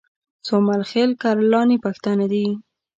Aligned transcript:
سومل 0.45 0.81
خېل 0.91 1.11
کرلاني 1.21 1.77
پښتانه 1.85 2.25
دي 2.31 2.45